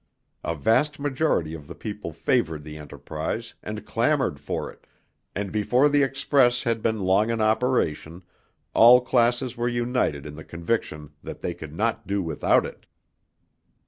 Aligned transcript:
A 0.43 0.55
vast 0.55 0.99
majority 0.99 1.53
of 1.53 1.67
the 1.67 1.75
people 1.75 2.11
favored 2.11 2.63
the 2.63 2.75
enterprise 2.79 3.53
and 3.61 3.85
clamored 3.85 4.39
for 4.39 4.71
it; 4.71 4.87
and 5.35 5.51
before 5.51 5.89
the 5.89 6.01
express 6.01 6.63
had 6.63 6.81
been 6.81 7.01
long 7.01 7.29
in 7.29 7.39
operation, 7.39 8.23
all 8.73 8.99
classes 9.01 9.55
were 9.55 9.69
united 9.69 10.25
in 10.25 10.33
the 10.33 10.43
conviction 10.43 11.11
that 11.21 11.41
they 11.41 11.53
could 11.53 11.75
not 11.75 12.07
do 12.07 12.19
without 12.23 12.65
it. 12.65 12.87